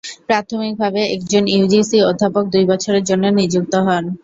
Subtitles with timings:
[0.27, 4.03] প্রাথমিকভাবে একজন ইউজিসি অধ্যাপক দুই বছরের জন্য নিযুক্ত হন।